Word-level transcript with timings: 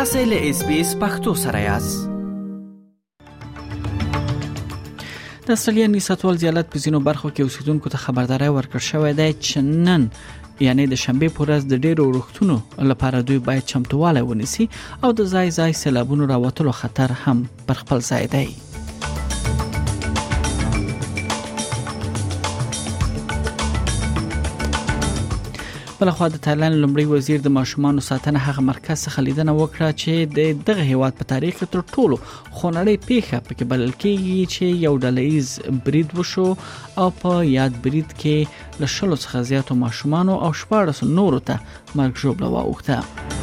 تاسو 0.00 0.18
له 0.24 0.50
اس 0.50 0.62
بي 0.64 0.80
اس 0.80 0.94
پختو 1.00 1.32
سره 1.38 1.60
یاست 1.60 2.08
د 5.48 5.50
استرالیا 5.56 5.86
نساتوال 5.94 6.36
زیالات 6.42 6.70
په 6.74 6.78
زینو 6.84 7.00
برخو 7.08 7.30
کې 7.30 7.46
اوسیدونکو 7.48 7.92
ته 7.96 8.00
خبرداري 8.04 8.48
ورکړ 8.54 8.86
شوې 8.86 9.12
ده 9.18 9.34
چې 9.42 9.84
نن 9.88 10.08
یعنی 10.68 10.86
د 10.94 11.00
شنبه 11.04 11.30
پورز 11.40 11.68
د 11.74 11.82
ډیرو 11.88 12.08
وروختونو 12.12 12.58
لپاره 12.92 13.22
دوی 13.32 13.38
باید 13.50 13.68
چمتواله 13.74 14.24
ونیسي 14.32 14.68
او 15.04 15.12
د 15.20 15.30
ځای 15.34 15.54
ځای 15.58 15.78
سیلابونو 15.84 16.30
راوتلو 16.34 16.76
خطر 16.82 17.16
هم 17.26 17.46
پر 17.70 17.82
خپل 17.84 18.04
ځای 18.10 18.32
دی 18.36 18.44
بل 26.00 26.10
خو 26.18 26.26
د 26.34 26.40
تایلند 26.44 26.76
لومړی 26.82 27.04
وزیر 27.12 27.40
د 27.46 27.52
ماشومان 27.56 28.00
ساتنه 28.08 28.38
هغه 28.46 28.62
مرکز 28.68 29.00
څخه 29.06 29.24
لیدنه 29.26 29.52
وکړه 29.56 29.88
چې 30.02 30.12
د 30.36 30.62
دغه 30.68 30.86
هیواد 30.90 31.18
په 31.18 31.28
تاریخ 31.32 31.58
کې 31.58 31.74
تر 31.74 31.82
ټولو 31.96 32.16
خونړی 32.58 32.96
پیښه 33.08 33.44
پکې 33.48 33.64
بلل 33.72 33.92
کېږي 34.02 34.38
چې 34.54 34.80
یو 34.86 34.94
ډلېز 35.02 35.84
برید 35.86 36.16
وشو 36.20 36.46
او 37.02 37.08
په 37.20 37.30
یاد 37.58 37.76
برید 37.88 38.10
کې 38.22 38.82
له 38.84 38.88
شلو 38.96 39.18
څخه 39.24 39.46
زیاتو 39.50 39.78
ماشومان 39.84 40.26
او 40.36 40.50
14 40.62 41.12
نورو 41.20 41.44
ته 41.52 41.60
مرګ 41.98 42.12
ژوبله 42.24 42.52
واوښته 42.56 43.38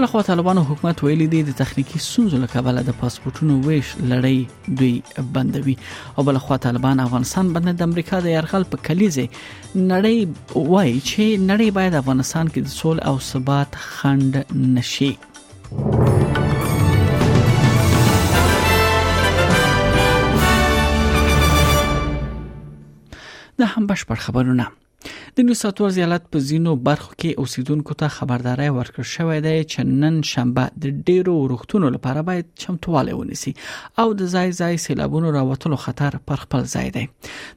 بل 0.00 0.06
خو 0.06 0.20
طالبانو 0.20 0.62
حکومت 0.64 1.04
ویلي 1.04 1.26
دی 1.32 1.42
د 1.46 1.50
تخنیکی 1.56 1.98
ستونزو 2.04 2.38
له 2.44 2.48
کبله 2.54 2.82
د 2.84 2.94
پاسپورتونو 3.00 3.54
ویش 3.68 3.88
لړۍ 3.96 4.38
دوی 4.78 4.96
بندوي 5.34 5.76
او 6.18 6.22
بل 6.28 6.36
خو 6.44 6.54
طالبان 6.68 6.96
افغانستان 7.04 7.46
باندې 7.56 7.72
د 7.80 7.82
امریکا 7.88 8.16
د 8.28 8.30
يرغل 8.32 8.64
په 8.72 8.76
کلیزه 8.88 9.26
نړۍ 9.90 10.18
وایي 10.70 10.98
چې 11.10 11.24
نړۍ 11.50 11.68
باید 11.80 12.00
افغانستان 12.00 12.46
کې 12.48 12.60
د 12.64 12.68
سول 12.80 12.98
او 13.12 13.16
ثبات 13.28 13.70
خند 13.88 14.34
نشي 14.76 15.14
د 23.62 23.64
هم 23.74 23.92
بشپړ 23.92 24.16
خبرونه 24.28 24.66
د 25.38 25.42
نوساتور 25.48 25.90
زیالات 25.96 26.24
په 26.34 26.38
زینو 26.46 26.70
برخو 26.86 27.10
کې 27.14 27.42
اوسیدونکو 27.42 27.94
ته 27.98 28.14
خبرداري 28.14 28.64
ورکړ 28.76 29.04
شوې 29.10 29.36
ده 29.44 29.66
چې 29.72 30.00
نن 30.04 30.16
شنبه 30.30 30.64
د 30.84 30.96
ډیرو 31.10 31.34
وروختونو 31.42 31.90
لپاره 31.96 32.24
باید 32.30 32.48
چمتواله 32.64 33.18
ونیسي 33.20 33.52
او 34.04 34.06
د 34.22 34.32
ځای 34.34 34.56
ځای 34.62 34.80
سیلابونو 34.86 35.32
راوتلو 35.36 35.78
خطر 35.84 36.18
پر 36.32 36.42
خپل 36.46 36.66
ځای 36.74 36.90
دی 36.96 37.04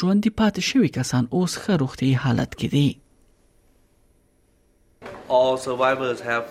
کسان 0.98 1.24
اوس 1.36 1.54
ښه 1.62 1.74
روغتي 1.82 2.10
حالت 2.24 2.52
کې 2.60 2.68
دي 2.76 2.88
all 5.36 5.56
survivors 5.70 6.20
have 6.32 6.48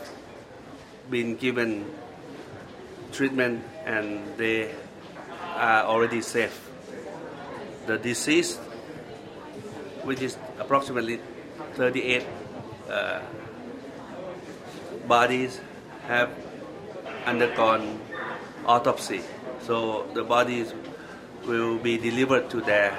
been 1.14 1.30
given 1.44 1.70
treatment 3.16 3.58
and 3.96 4.10
they 4.42 4.54
are 5.70 5.80
already 5.94 6.20
safe 6.36 6.56
the 7.90 7.96
deceased, 8.08 8.58
which 10.10 10.20
is 10.28 10.32
approximately 10.64 11.16
38 11.80 12.96
uh, 13.00 13.04
bodies 15.14 15.52
have 16.12 16.30
undergone 17.34 17.84
autopsy 18.76 19.20
so 19.68 19.74
the 20.20 20.24
bodies 20.36 20.66
will 21.46 21.78
be 21.78 21.96
delivered 21.96 22.48
to 22.50 22.60
their 22.60 22.96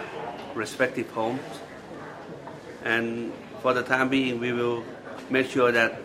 respective 0.55 1.09
homes. 1.11 1.45
And 2.85 3.31
for 3.61 3.73
the 3.73 3.83
time 3.83 4.09
being, 4.09 4.39
we 4.39 4.51
will 4.53 4.83
make 5.29 5.49
sure 5.49 5.71
that 5.71 5.99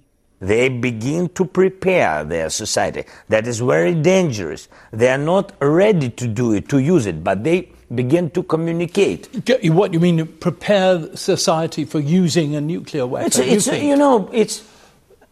They 0.50 0.66
begin 0.82 1.24
to 1.38 1.44
prepare 1.56 2.12
their 2.28 2.44
society. 2.58 3.02
That 3.32 3.46
is 3.50 3.58
very 3.70 3.92
dangerous. 4.04 4.62
They 5.02 5.10
are 5.16 5.24
not 5.24 5.50
ready 5.78 6.08
to 6.20 6.26
do 6.38 6.46
it, 6.60 6.68
to 6.72 6.78
use 6.86 7.04
it, 7.12 7.18
but 7.26 7.42
they 7.48 7.56
begin 7.94 8.30
to 8.30 8.42
communicate. 8.42 9.28
What 9.64 9.92
you 9.92 10.00
mean, 10.00 10.26
prepare 10.26 11.14
society 11.16 11.84
for 11.84 12.00
using 12.00 12.54
a 12.54 12.60
nuclear 12.60 13.06
weapon? 13.06 13.26
It's, 13.26 13.38
it's, 13.38 13.66
you, 13.66 13.90
you 13.90 13.96
know, 13.96 14.28
it's 14.32 14.64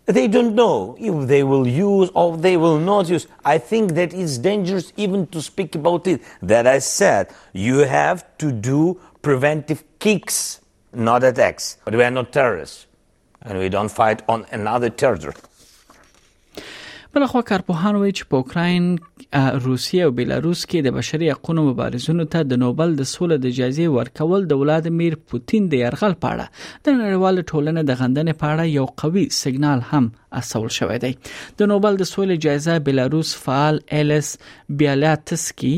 they 0.07 0.27
don't 0.27 0.55
know 0.55 0.97
if 0.99 1.29
they 1.29 1.43
will 1.43 1.67
use 1.69 2.09
or 2.15 2.37
they 2.37 2.57
will 2.57 2.79
not 2.79 3.09
use. 3.09 3.27
I 3.45 3.59
think 3.59 3.93
that 3.95 4.15
it's 4.15 4.39
dangerous 4.39 4.93
even 4.97 5.27
to 5.29 5.43
speak 5.43 5.75
about 5.75 6.07
it. 6.07 6.23
That 6.41 6.67
I 6.67 6.79
said, 6.79 7.29
you 7.53 7.79
have 7.81 8.25
to 8.39 8.51
do 8.51 8.99
preventive 9.21 9.85
kicks, 9.99 10.61
not 10.95 11.25
attacks. 11.25 11.77
But 11.85 11.95
we 11.95 12.03
are 12.05 12.11
not 12.11 12.33
terrorists, 12.33 12.87
and 13.43 13.59
we 13.59 13.69
don't 13.69 13.91
fight 13.91 14.23
on 14.29 14.47
another 14.51 14.91
territory. 14.91 15.35
بلخوا 17.15 17.41
کارپوهانو 17.43 18.09
چې 18.11 18.25
په 18.31 18.37
اوکراین 18.37 18.97
روسیه 19.35 20.03
او 20.05 20.11
بیلاروس 20.17 20.65
کې 20.69 20.81
د 20.85 20.89
بشري 20.99 21.31
حقوقو 21.31 21.65
مبارزونو 21.69 22.25
ته 22.35 22.41
د 22.51 22.59
نوبل 22.63 22.91
د 23.01 23.09
سولې 23.15 23.37
د 23.43 23.47
جایزې 23.59 23.87
ورکول 23.97 24.43
د 24.47 24.53
ولادمیر 24.61 25.15
پوتین 25.33 25.63
د 25.73 25.83
يرغل 25.85 26.15
پاړه 26.23 26.47
د 26.85 26.97
نړیوال 27.01 27.37
ټولنې 27.51 27.83
د 27.91 27.99
غندنې 28.01 28.33
پاړه 28.43 28.65
یو 28.79 28.87
قوي 29.03 29.25
سیګنال 29.41 29.81
هم 29.91 30.05
اصول 30.41 30.69
شوې 30.79 30.97
دی 31.05 31.13
د 31.61 31.71
نوبل 31.73 31.95
د 32.01 32.11
سولې 32.13 32.37
جایزه 32.47 32.79
بلاروس 32.89 33.35
فعال 33.47 33.81
الیس 34.01 34.37
بیالاتسکی 34.83 35.73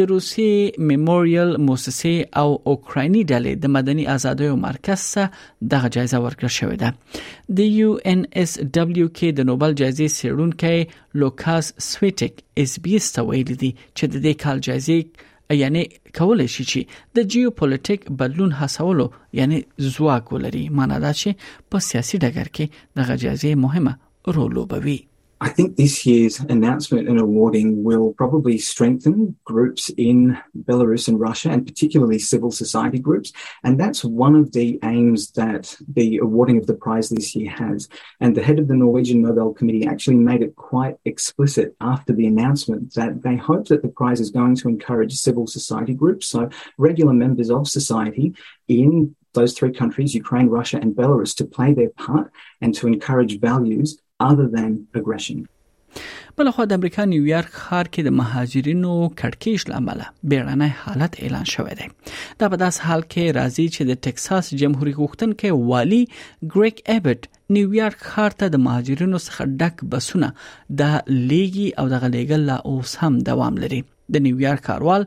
د 0.00 0.06
روسي 0.10 0.44
میموریال 0.90 1.50
موسسه 1.66 2.12
او 2.42 2.46
اوکرایني 2.74 3.22
ډلې 3.30 3.52
د 3.64 3.74
مدني 3.78 4.04
ازادیو 4.14 4.54
مرکز 4.66 5.02
څخه 5.08 5.66
دغه 5.74 5.90
جایزه 5.96 6.18
ورکړل 6.24 6.52
شوې 6.58 6.76
ده 6.84 7.58
د 7.60 7.74
یو 7.80 7.90
ان 8.12 8.24
اس 8.44 8.54
دبليو 8.74 9.08
کې 9.16 9.28
د 9.40 9.50
نوبل 9.50 9.76
جایزې 9.80 10.08
سیرونکو 10.20 10.74
لوکاس 11.24 11.68
سویټیک 11.90 12.42
اس 12.64 12.78
بي 12.86 12.96
استویل 13.02 13.52
دي 13.62 13.72
چې 13.98 14.06
د 14.12 14.14
دې 14.24 14.32
کال 14.46 14.64
جایزې 14.70 14.98
یعنی 15.60 15.84
کولای 16.18 16.48
شي 16.54 16.64
چې 16.70 16.80
د 17.16 17.28
جیوپولیټیک 17.34 18.00
بدلون 18.22 18.50
حسولو 18.60 19.06
یعنی 19.40 19.58
ځواک 19.92 20.24
ولري 20.34 20.64
معنی 20.80 20.98
دا 21.06 21.12
چې 21.22 21.28
په 21.70 21.76
سیاسي 21.90 22.16
ډګر 22.22 22.48
کې 22.56 22.64
د 22.96 23.10
غجازي 23.12 23.52
مهمه 23.64 23.92
رول 24.36 24.50
لوبوي 24.58 24.98
I 25.42 25.48
think 25.48 25.74
this 25.76 26.06
year's 26.06 26.38
announcement 26.38 27.08
and 27.08 27.18
awarding 27.18 27.82
will 27.82 28.12
probably 28.12 28.58
strengthen 28.58 29.34
groups 29.44 29.90
in 29.98 30.38
Belarus 30.56 31.08
and 31.08 31.18
Russia, 31.18 31.50
and 31.50 31.66
particularly 31.66 32.20
civil 32.20 32.52
society 32.52 33.00
groups. 33.00 33.32
And 33.64 33.76
that's 33.78 34.04
one 34.04 34.36
of 34.36 34.52
the 34.52 34.78
aims 34.84 35.32
that 35.32 35.76
the 35.92 36.18
awarding 36.18 36.58
of 36.58 36.68
the 36.68 36.74
prize 36.74 37.08
this 37.08 37.34
year 37.34 37.50
has. 37.50 37.88
And 38.20 38.36
the 38.36 38.42
head 38.44 38.60
of 38.60 38.68
the 38.68 38.76
Norwegian 38.76 39.20
Nobel 39.22 39.52
Committee 39.52 39.84
actually 39.84 40.18
made 40.18 40.42
it 40.42 40.54
quite 40.54 40.98
explicit 41.04 41.74
after 41.80 42.12
the 42.12 42.28
announcement 42.28 42.94
that 42.94 43.24
they 43.24 43.34
hope 43.34 43.66
that 43.66 43.82
the 43.82 43.88
prize 43.88 44.20
is 44.20 44.30
going 44.30 44.54
to 44.58 44.68
encourage 44.68 45.12
civil 45.18 45.48
society 45.48 45.92
groups, 45.92 46.28
so 46.28 46.50
regular 46.78 47.14
members 47.14 47.50
of 47.50 47.66
society 47.66 48.32
in 48.68 49.16
those 49.34 49.54
three 49.54 49.72
countries, 49.72 50.14
Ukraine, 50.14 50.46
Russia, 50.46 50.78
and 50.80 50.94
Belarus, 50.94 51.34
to 51.38 51.44
play 51.44 51.74
their 51.74 51.88
part 51.90 52.30
and 52.60 52.72
to 52.76 52.86
encourage 52.86 53.40
values 53.40 53.98
other 54.28 54.48
than 54.56 54.70
aggression. 55.00 55.40
بلخو 56.38 56.64
د 56.68 56.72
امریکا 56.80 57.04
نیویارک 57.12 57.52
ښار 57.62 57.86
کې 57.92 58.00
د 58.04 58.08
مهاجرینو 58.20 58.94
کړکېش 59.20 59.62
لامل 59.70 60.00
بیړنی 60.32 60.68
حالت 60.82 61.12
اعلان 61.26 61.46
شوی 61.54 61.74
دی 61.80 61.86
دا 62.42 62.46
په 62.54 62.60
داس 62.62 62.76
حال 62.86 63.02
کې 63.12 63.24
راځي 63.38 63.66
چې 63.74 63.82
د 63.88 63.92
ټکساس 64.06 64.44
جمهوریت 64.64 64.98
غوښتونکو 65.02 65.50
والی 65.74 66.00
ګریګ 66.52 66.76
ایبټ 66.92 67.20
نیویارک 67.56 68.00
ښار 68.12 68.30
ته 68.42 68.46
د 68.54 68.64
مهاجرینو 68.66 69.18
څخه 69.26 69.42
ډک 69.64 69.76
بسونه 69.96 70.28
د 70.82 70.98
لیګي 71.30 71.68
او 71.82 71.88
د 71.96 72.06
غلیګل 72.06 72.42
لا 72.52 72.58
اوس 72.74 72.90
هم 73.04 73.12
دوام 73.30 73.54
لري 73.66 73.80
د 74.14 74.22
نیویارک 74.26 74.62
کاروال 74.64 75.04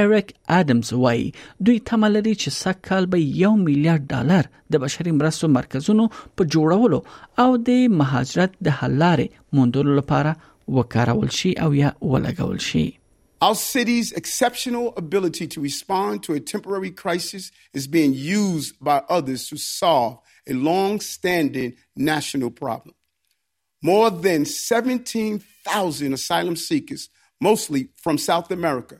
اریک 0.00 0.32
ادمز 0.56 0.92
وای 0.92 1.30
دوی 1.68 1.78
do 1.90 2.10
لري 2.16 2.34
چې 2.42 2.50
سږ 2.60 2.76
کال 2.88 3.06
به 3.14 3.20
یو 3.42 3.52
میلیارډ 3.62 4.04
ډالر 4.10 4.50
د 4.74 4.82
بشري 4.84 5.12
مرستو 5.20 5.48
مرکزونو 5.56 6.04
په 6.36 6.48
جوړولو 6.56 7.00
او 7.44 7.48
د 7.70 7.96
مهاجرت 8.02 8.54
د 8.68 8.76
حل 8.82 8.94
لارې 9.02 9.58
موندلو 9.58 9.96
لپاره 10.00 10.36
وکارول 10.78 11.30
شي 11.38 11.52
او 11.66 11.72
یا 11.80 11.92
ولګول 12.12 12.62
شي 12.70 12.84
Our 13.46 13.56
city's 13.60 14.10
exceptional 14.18 14.84
ability 15.00 15.46
to 15.54 15.62
respond 15.64 16.22
to 16.26 16.36
a 16.36 16.38
temporary 16.52 16.90
crisis 17.02 17.44
is 17.80 17.86
being 17.96 18.14
used 18.28 18.78
by 18.88 18.94
others 19.16 19.42
to 19.48 19.56
solve 19.64 20.14
a 20.54 20.56
long 20.68 20.92
standing 21.08 21.70
national 22.08 22.50
problem. 22.62 22.94
More 23.90 24.08
than 24.26 24.40
17,000 24.52 26.16
asylum 26.20 26.56
seekers 26.64 27.02
mostly 27.40 27.88
from 27.96 28.18
South 28.18 28.50
America, 28.50 28.96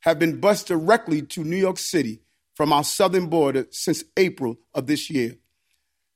have 0.00 0.18
been 0.18 0.38
bused 0.40 0.66
directly 0.66 1.22
to 1.22 1.44
New 1.44 1.56
York 1.56 1.78
City 1.78 2.20
from 2.54 2.72
our 2.72 2.84
southern 2.84 3.26
border 3.28 3.66
since 3.70 4.04
April 4.16 4.56
of 4.74 4.86
this 4.86 5.10
year. 5.10 5.36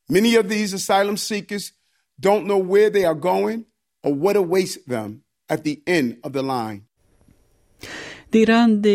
Many 0.09 0.35
of 0.37 0.49
these 0.49 0.73
asylum 0.73 1.17
seekers 1.17 1.73
don't 2.19 2.47
know 2.47 2.59
where 2.59 2.91
they 2.91 3.05
are 3.05 3.15
going 3.15 3.67
or 4.03 4.13
what 4.15 4.37
awaits 4.37 4.77
them 4.87 5.23
at 5.49 5.65
the 5.65 5.83
end 5.87 6.19
of 6.25 6.33
the 6.33 6.43
line. 6.43 6.81
د 8.33 8.37
ایران 8.39 8.81
د 8.87 8.91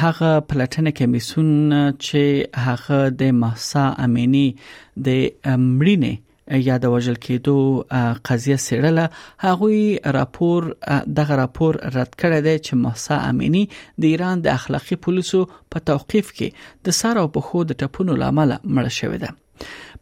هغه 0.00 0.40
پلاتنه 0.50 0.90
کمیسون 1.00 1.46
چې 2.04 2.22
هغه 2.66 2.98
د 3.20 3.30
محسا 3.42 3.84
امینی 4.06 4.46
د 5.08 5.10
مړینه 5.78 6.12
یا 6.50 6.76
د 6.82 6.90
وژل 6.94 7.16
کېدو 7.26 7.54
قضیه 8.28 8.56
سیړله 8.66 9.04
هغه 9.44 10.10
راپور 10.16 10.60
دغه 11.20 11.34
راپور 11.42 11.72
رد 11.96 12.10
کړی 12.22 12.40
دی 12.48 12.54
چې 12.66 12.72
محسا 12.84 13.16
امینی 13.30 13.64
د 14.04 14.06
ایران 14.12 14.36
د 14.44 14.52
اخلاقی 14.58 14.96
پولیسو 15.08 15.40
په 15.70 15.78
توقيف 15.90 16.26
کې 16.36 16.48
د 16.88 16.96
سارو 17.00 17.24
په 17.38 17.50
خود 17.50 17.66
ټپونو 17.82 18.12
لامل 18.22 18.50
مړ 18.74 18.86
شوې 19.00 19.18
ده 19.22 19.30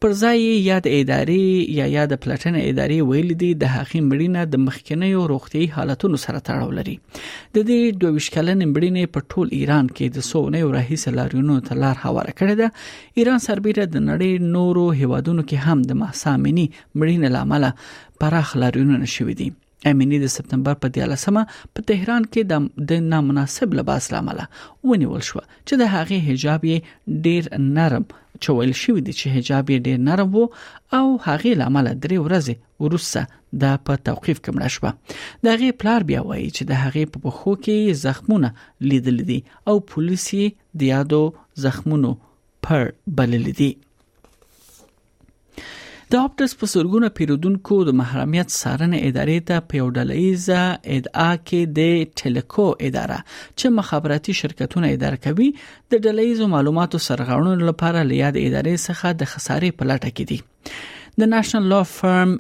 پر 0.05 0.13
ځای 0.29 0.41
یا 0.45 0.79
د 0.87 0.95
ادارې 0.95 1.75
یا 1.77 1.85
یا 1.91 2.01
د 2.09 2.19
پلاتنه 2.25 2.63
ادارې 2.71 3.11
ویل 3.11 3.31
دي 3.43 3.47
د 3.61 3.71
حقي 3.75 4.01
مړینه 4.09 4.41
د 4.55 4.61
مخکنیو 4.65 5.21
روغتي 5.31 5.63
حالتونو 5.77 6.19
سره 6.25 6.41
تړاو 6.49 6.75
لري 6.79 6.97
د 7.13 7.63
دې 7.69 8.01
دوه 8.03 8.11
وشکلن 8.17 8.59
مړینې 8.73 9.15
په 9.15 9.23
ټول 9.35 9.55
ایران 9.59 9.87
کې 9.93 10.17
د 10.17 10.27
سونه 10.27 10.59
او 10.65 10.67
رئیس 10.75 11.05
لاریونو 11.19 11.57
ته 11.69 11.77
لار 11.85 11.97
هواره 12.03 12.35
کړې 12.41 12.59
ده 12.61 13.23
ایران 13.23 13.41
سربیره 13.47 13.87
د 13.95 14.05
نړۍ 14.11 14.51
نورو 14.59 14.83
هیوادونو 15.01 15.45
کې 15.53 15.67
هم 15.71 15.89
د 15.93 15.99
محسامینی 16.03 16.65
مړینې 16.73 17.37
لامل 17.37 17.67
پراخ 18.25 18.51
لاریونونه 18.65 19.09
شوې 19.13 19.39
دي 19.41 19.49
امینی 19.95 20.19
د 20.27 20.33
سپتمبر 20.37 20.77
په 20.85 20.95
13مه 20.99 21.63
په 21.79 21.87
تهران 21.93 22.29
کې 22.29 22.93
د 22.93 23.03
نامناسب 23.15 23.79
لباس 23.81 24.11
لامل 24.17 24.45
ونیول 24.93 25.25
شو 25.31 25.43
چې 25.47 25.83
د 25.85 25.91
هغه 25.97 26.21
حجاب 26.31 26.69
یې 26.73 27.25
ډیر 27.29 27.67
نرم 27.81 28.07
چویل 28.43 28.73
شوې 28.83 29.01
دي 29.07 29.13
چې 29.19 29.27
حجاب 29.37 29.67
یې 29.73 29.79
ډېر 29.87 29.99
نرم 30.09 30.31
وو 30.35 30.45
او 30.99 31.07
هغه 31.27 31.51
لامل 31.61 31.87
درې 32.05 32.19
ورځې 32.27 32.55
ورسره 32.83 33.23
د 33.63 33.77
په 33.87 33.93
توقيف 34.09 34.39
کې 34.45 34.51
مړ 34.57 34.65
شو 34.75 34.91
د 35.45 35.55
هغه 35.55 35.69
پلار 35.81 36.01
بیا 36.11 36.21
وایي 36.29 36.51
چې 36.57 36.63
د 36.71 36.83
هغه 36.85 37.03
په 37.15 37.19
بخو 37.27 37.53
کې 37.65 37.97
زخمونه 38.05 38.49
لیدل 38.93 39.19
دي 39.31 39.39
او 39.71 39.75
پولیس 39.93 40.25
یې 40.39 40.47
د 40.83 40.91
یادو 40.95 41.23
زخمونو 41.67 42.11
پر 42.69 42.83
بلل 43.19 43.47
دي 43.61 43.71
د 46.13 46.23
هاپټس 46.23 46.55
په 46.61 46.67
سرګونه 46.73 47.09
پیرودونکو 47.19 47.77
د 47.89 47.95
محرمیت 48.01 48.51
سارنې 48.55 49.11
ادارې 49.11 49.45
ته 49.51 49.67
په 49.69 49.83
یو 49.83 49.87
ډلېزه 49.91 50.97
ادعا 50.97 51.29
کې 51.37 51.77
د 51.79 51.95
ټلکو 52.23 52.67
اداره 52.89 53.19
چې 53.29 53.77
مخابراتي 53.79 54.35
شرکتونه 54.41 54.91
اداره 54.97 55.21
کوي 55.27 55.49
د 55.55 55.95
ډلېزو 56.09 56.51
معلوماتو 56.57 57.01
سرغړونې 57.07 57.71
لپاره 57.71 58.05
لیاد 58.13 58.41
ادارې 58.41 58.83
څخه 58.89 59.15
د 59.23 59.31
خسارې 59.35 59.79
په 59.79 59.91
لټه 59.93 60.19
کې 60.19 60.25
دي 60.33 60.99
د 61.23 61.29
نېشنل 61.33 61.67
لا 61.73 61.79
فرم 61.95 62.31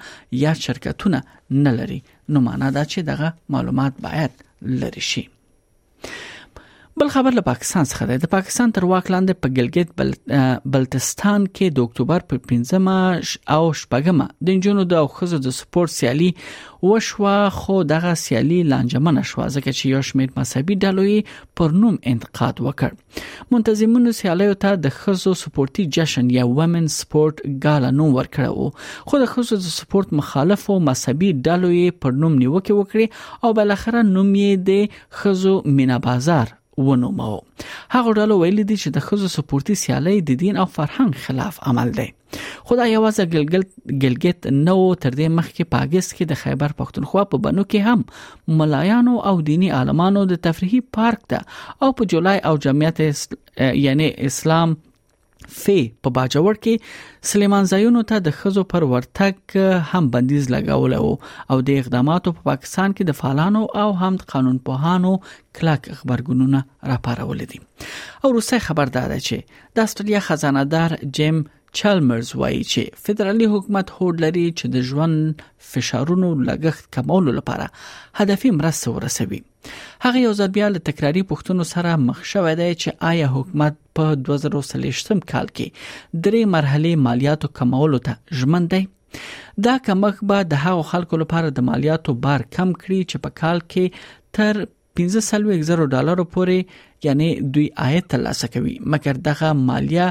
یا 0.44 0.54
شرکتونه 0.66 1.20
نه 1.68 1.72
لري 1.80 2.00
نو 2.32 2.38
معنا 2.50 2.70
دا 2.78 2.84
چې 2.92 3.00
دغه 3.12 3.28
معلومات 3.58 3.94
باید 4.08 4.32
لری 4.84 5.04
شي 5.12 5.24
بل 7.02 7.08
خبر 7.10 7.32
له 7.36 7.42
پاکستان 7.46 7.86
څخه 7.92 8.06
دی 8.10 8.16
د 8.24 8.30
پاکستان 8.32 8.72
تر 8.78 8.86
واک 8.90 9.08
لاندې 9.12 9.46
په 9.46 9.54
ګلګیت 9.54 9.96
بل 10.02 10.76
بلتستان 10.76 11.48
کې 11.48 11.74
د 11.80 11.88
اکتوبر 11.90 12.26
پر 12.34 12.42
15 12.52 13.32
او 13.56 13.72
شپږم 13.80 14.20
د 14.50 14.60
جنونو 14.66 14.84
د 14.92 15.08
خوځو 15.16 15.40
د 15.48 15.56
سپورت 15.62 15.94
سیالي 15.96 16.28
وشوه 16.92 17.34
خو 17.58 17.78
دغه 17.94 18.12
سیالي 18.26 18.60
لانجمن 18.76 19.18
شو 19.32 19.44
ځکه 19.46 19.68
چې 19.70 19.96
یو 19.96 20.04
شمېر 20.12 20.38
مذهبي 20.38 20.78
ډلوي 20.86 21.18
پر 21.62 21.74
نوم 21.82 21.98
انتقاد 22.14 22.64
وکړ 22.68 23.52
منتظمونو 23.58 24.16
سیالیو 24.22 24.60
ته 24.68 24.80
د 24.86 24.96
خوځو 25.02 25.36
سپورتي 25.44 25.88
جشن 26.00 26.32
یا 26.40 26.46
وومن 26.56 26.92
سپورت 27.02 27.44
ګالا 27.68 27.92
نوم 28.02 28.16
ورکړو 28.22 28.74
خو 28.88 29.26
د 29.28 29.34
خوځو 29.38 29.62
د 29.68 29.76
سپورت 29.82 30.16
مخالف 30.26 30.70
او 30.76 30.80
مذهبي 30.94 31.34
ډلوي 31.50 31.86
پر 32.06 32.18
نوم 32.26 32.40
نیوکه 32.48 32.82
وکړي 32.82 33.48
او 33.50 33.56
بل 33.62 33.80
اخر 33.84 34.02
نوم 34.18 34.34
یې 34.36 34.68
د 34.74 35.08
خوځو 35.22 35.78
مینا 35.82 36.04
بازار 36.12 36.60
ونومو 36.78 37.44
هغه 37.96 38.14
ډلو 38.20 38.38
ویل 38.42 38.62
دي 38.70 38.78
چې 38.84 38.94
د 38.98 39.04
خزو 39.08 39.30
سپورتي 39.36 39.76
سیالۍ 39.82 40.16
د 40.30 40.40
دین 40.44 40.60
او 40.64 40.66
فرهنګ 40.78 41.18
خلاف 41.26 41.60
عمل 41.72 41.92
دی 41.98 42.06
خدای 42.70 42.92
یوازې 42.92 43.34
ګلګل 43.34 43.66
ګلګت 44.04 44.48
نو 44.56 44.78
تر 45.06 45.20
دې 45.20 45.28
مخکې 45.40 45.68
پاګس 45.76 46.10
کې 46.16 46.30
د 46.32 46.40
خیبر 46.44 46.76
پښتونخوا 46.80 47.26
په 47.34 47.42
بنو 47.48 47.66
کې 47.74 47.90
هم 47.90 48.06
ملایانو 48.62 49.16
او 49.32 49.36
دینی 49.52 49.70
عالمانو 49.82 50.26
د 50.32 50.42
تفریحي 50.48 50.82
پارک 50.98 51.30
ته 51.36 51.86
او 51.86 51.92
په 52.00 52.12
جولای 52.16 52.42
او 52.52 52.56
جمعیت 52.68 53.02
اس... 53.08 53.28
یعنی 53.88 54.10
اسلام 54.32 54.76
فی 55.50 55.76
په 56.04 56.10
باجوړ 56.18 56.56
کې 56.64 56.74
سلیمان 57.32 57.66
زایونو 57.72 58.04
ته 58.12 58.22
د 58.28 58.36
خزو 58.40 58.64
پر 58.74 58.84
ورتګ 58.92 59.94
هم 59.94 60.10
بندیز 60.16 60.50
لګول 60.56 60.94
او 61.04 61.58
د 61.70 61.82
اقداماتو 61.84 62.34
په 62.38 62.42
پا 62.44 62.50
پاکستان 62.52 62.94
کې 62.94 63.04
د 63.10 63.18
فعالانو 63.22 63.62
او 63.86 63.90
هم 64.04 64.14
قانون 64.36 64.58
پوهانو 64.70 65.14
کلک 65.58 65.90
خبرګونونه 66.02 66.60
راپارول 66.94 67.42
دي 67.54 67.60
او 68.24 68.28
روسي 68.38 68.60
خبردار 68.70 69.08
ده 69.16 69.20
چې 69.28 69.62
د 69.80 69.90
استرالیا 69.90 70.22
خزانه 70.30 70.64
دار 70.76 70.98
جیم 71.20 71.44
چالمرز 71.80 72.28
وایي 72.40 72.60
چې 72.72 73.02
فدرالي 73.06 73.46
حکومت 73.52 73.92
هوډ 73.94 74.20
لري 74.24 74.44
چې 74.58 74.74
د 74.74 74.84
ژوند 74.90 75.40
فشارونو 75.70 76.28
لګښت 76.50 76.90
کمولو 76.98 77.34
لپاره 77.38 77.66
هدفي 78.20 78.52
مرسته 78.58 78.94
ورسوي 78.98 79.40
هغه 79.70 80.22
یو 80.26 80.34
ځل 80.42 80.52
بیا 80.58 80.68
له 80.74 80.84
تکراری 80.90 81.24
پوښتنو 81.32 81.68
سره 81.70 81.94
مخ 82.04 82.20
شوې 82.32 82.60
ده 82.60 82.76
چې 82.82 83.14
آیا 83.14 83.30
حکومت 83.38 83.80
په 84.00 84.20
2023 84.28 85.02
کال 85.32 85.50
کې 85.54 86.22
درې 86.28 86.52
مرحله 86.58 86.94
مالیاتو 87.08 87.50
کمولو 87.62 88.02
ته 88.10 88.40
ژمن 88.42 88.70
دی 88.76 88.84
دا 89.70 89.74
کمخ 89.90 90.22
به 90.34 90.46
د 90.54 90.62
هغو 90.68 90.86
خلکو 90.92 91.22
لپاره 91.24 91.52
د 91.58 91.68
مالیاتو 91.72 92.18
بار 92.28 92.46
کم 92.60 92.78
کړي 92.86 93.10
چې 93.10 93.26
په 93.26 93.36
کال 93.44 93.66
کې 93.66 94.00
تر 94.38 94.64
15000 95.02 95.84
ډالر 95.98 96.24
پورې 96.38 96.80
یعنی 97.10 97.32
دوی 97.58 97.68
آیت 97.90 98.14
ترلاسه 98.16 98.54
کوي 98.56 98.78
مګر 98.86 99.26
دغه 99.32 99.54
مالیه 99.66 100.10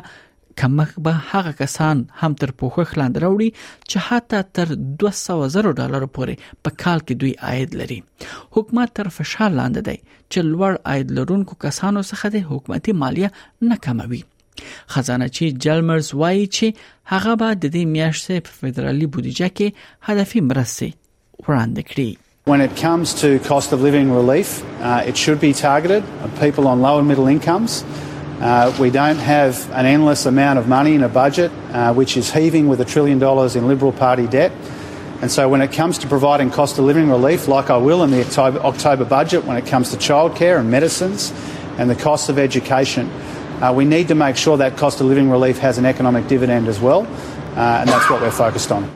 کمخ 0.59 0.99
به 1.01 1.13
هغه 1.31 1.53
کسان 1.61 2.05
هم 2.23 2.35
تر 2.41 2.51
پوښښ 2.63 2.91
لاندې 3.01 3.19
راوړي 3.25 3.49
چې 3.91 3.97
حتی 4.09 4.41
تر 4.57 4.69
200000 5.03 5.69
ډالر 5.79 6.05
پورې 6.15 6.35
په 6.67 6.71
کال 6.85 6.99
کې 7.07 7.15
دوی 7.21 7.33
عاید 7.51 7.71
لري 7.83 8.01
حکومت 8.59 8.95
تر 9.01 9.13
فشار 9.19 9.51
لاندې 9.59 9.81
دی 9.89 9.99
چې 10.33 10.41
لوړ 10.53 10.73
عاید 10.93 11.09
لرونکو 11.21 11.53
کسانو 11.67 12.01
څخه 12.11 12.27
د 12.37 12.47
حکومتي 12.51 12.97
مالیه 13.05 13.33
نه 13.71 13.77
کموي 13.89 14.23
خزانه 14.95 15.29
چی 15.39 15.51
جلمرز 15.67 16.13
وایي 16.23 16.47
چې 16.47 16.85
هغه 17.15 17.37
به 17.45 17.61
د 17.63 17.65
دې 17.67 17.95
میاشتې 17.97 18.49
په 18.49 18.61
فدرالي 18.61 19.13
بودیجه 19.15 19.49
کې 19.61 20.11
هدفي 20.11 20.47
مرسته 20.51 20.93
وړاندې 20.93 21.93
کړي 21.93 22.11
When 22.51 22.63
it 22.63 22.73
comes 22.79 23.11
to 23.19 23.29
cost 23.51 23.75
of 23.75 23.83
living 23.87 24.09
relief, 24.13 24.49
uh, 24.91 25.03
it 25.11 25.21
should 25.25 25.39
be 25.43 25.51
targeted 25.59 26.09
at 26.29 26.33
people 26.41 26.67
on 26.71 26.81
low 26.89 26.95
and 27.03 27.07
middle 27.11 27.29
incomes. 27.35 27.77
Uh, 28.43 28.77
we 28.81 28.91
don't 28.91 29.19
have 29.19 29.71
an 29.71 29.87
endless 29.87 30.27
amount 30.27 30.59
of 30.59 30.67
money 30.67 30.95
in 30.95 31.05
a 31.05 31.09
budget, 31.09 31.53
uh, 31.71 31.95
which 31.95 32.17
is 32.17 32.29
heaving 32.33 32.67
with 32.67 32.81
a 32.81 32.85
trillion 32.85 33.21
dollars 33.21 33.55
in 33.55 33.69
Liberal 33.69 33.93
Party 33.93 34.27
debt. 34.27 34.51
And 35.23 35.31
so, 35.31 35.49
when 35.49 35.63
it 35.63 35.71
comes 35.71 35.99
to 35.99 36.09
providing 36.09 36.51
cost 36.51 36.77
of 36.77 36.85
living 36.85 37.09
relief, 37.09 37.47
like 37.47 37.71
I 37.71 37.77
will 37.77 38.03
in 38.03 38.11
the 38.11 38.25
October, 38.37 39.05
budget, 39.05 39.45
when 39.45 39.57
it 39.57 39.65
comes 39.67 39.93
to 39.93 39.97
childcare 39.97 40.59
and 40.59 40.73
medicines 40.73 41.33
and 41.79 41.89
the 41.89 41.95
cost 41.95 42.29
of 42.29 42.37
education, 42.37 43.09
uh, 43.61 43.73
we 43.73 43.85
need 43.85 44.09
to 44.09 44.17
make 44.17 44.35
sure 44.37 44.57
that 44.57 44.77
cost 44.77 45.01
of 45.01 45.07
living 45.07 45.31
relief 45.31 45.59
has 45.59 45.79
an 45.79 45.87
economic 45.87 46.27
dividend 46.27 46.67
as 46.67 46.81
well. 46.81 47.03
Uh, 47.55 47.79
and 47.83 47.89
that's 47.89 48.11
what 48.11 48.21
we're 48.21 48.33
focused 48.33 48.73
on. 48.73 48.91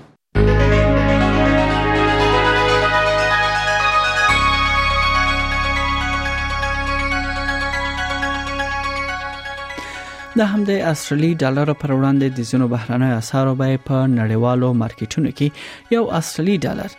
د 10.39 10.45
همدې 10.49 10.75
استرالی 10.93 11.29
ډالر 11.43 11.71
پر 11.83 11.93
وړاندې 11.99 12.39
د 12.39 12.47
زینو 12.49 12.67
بهرنۍ 12.71 13.13
اسعارو 13.19 13.53
بیه 13.61 13.79
په 13.85 13.99
نړیوالو 14.15 14.69
مارکیټونو 14.81 15.31
کې 15.37 15.95
یو 15.95 16.03
استرالی 16.17 16.57
ډالر 16.65 16.97